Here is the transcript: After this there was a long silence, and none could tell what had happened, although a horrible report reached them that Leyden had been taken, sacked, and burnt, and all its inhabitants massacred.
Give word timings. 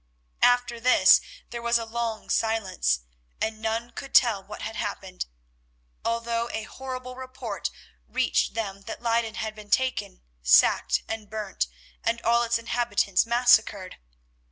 After 0.41 0.79
this 0.79 1.21
there 1.51 1.61
was 1.61 1.77
a 1.77 1.85
long 1.85 2.31
silence, 2.31 3.01
and 3.39 3.61
none 3.61 3.91
could 3.91 4.15
tell 4.15 4.43
what 4.43 4.63
had 4.63 4.75
happened, 4.75 5.27
although 6.03 6.49
a 6.49 6.63
horrible 6.63 7.15
report 7.15 7.69
reached 8.07 8.55
them 8.55 8.81
that 8.87 9.03
Leyden 9.03 9.35
had 9.35 9.53
been 9.53 9.69
taken, 9.69 10.23
sacked, 10.41 11.03
and 11.07 11.29
burnt, 11.29 11.67
and 12.03 12.19
all 12.23 12.41
its 12.41 12.57
inhabitants 12.57 13.27
massacred. 13.27 13.97